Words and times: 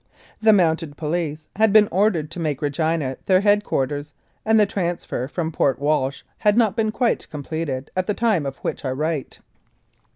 The 0.41 0.51
Mounted 0.51 0.97
Police 0.97 1.47
had 1.57 1.71
been 1.71 1.87
ordered 1.91 2.31
to 2.31 2.39
make 2.39 2.63
Regina 2.63 3.17
their 3.27 3.41
head 3.41 3.63
quarters, 3.63 4.13
and 4.43 4.59
the 4.59 4.65
transfer 4.65 5.27
from 5.27 5.51
Port 5.51 5.77
Walsh 5.77 6.23
had 6.39 6.57
not 6.57 6.75
been 6.75 6.91
quite 6.91 7.29
completed 7.29 7.91
at 7.95 8.07
the 8.07 8.15
time 8.15 8.47
of 8.47 8.57
which 8.65 8.83
I 8.83 8.89
write. 8.93 9.41